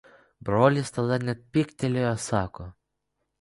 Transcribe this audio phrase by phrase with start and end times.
[0.47, 2.67] Brolis tada net pyktelėjo sako